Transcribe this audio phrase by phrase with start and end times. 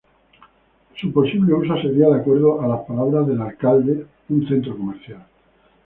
[0.99, 5.23] Su posible uso sería, de acuerdo a las palabras del alcalde, un centro comercial.